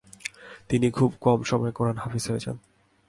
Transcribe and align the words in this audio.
তিনি 0.69 0.87
খুব 0.91 1.09
কম 1.21 1.39
সময়ে 1.43 1.71
কোরাআন 1.71 1.97
হাফিজ 1.97 2.25
হয়ে 2.29 2.43
যান। 2.45 2.57